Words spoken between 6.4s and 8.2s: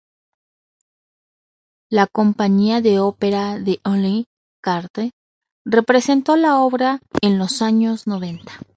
obra en los años